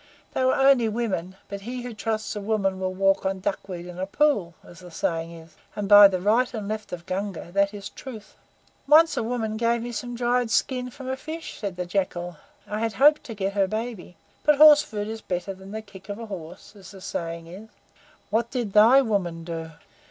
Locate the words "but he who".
1.47-1.93